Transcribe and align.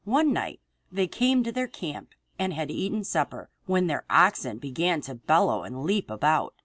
One 0.03 0.33
night 0.33 0.59
they 0.91 1.05
came 1.05 1.43
to 1.43 1.51
their 1.51 1.67
camp 1.67 2.15
and 2.39 2.55
had 2.55 2.71
eaten 2.71 3.03
supper, 3.03 3.51
when 3.67 3.85
their 3.85 4.03
oxen 4.09 4.57
began 4.57 4.99
to 5.01 5.13
bellow 5.13 5.61
and 5.61 5.83
leap 5.83 6.09
about. 6.09 6.55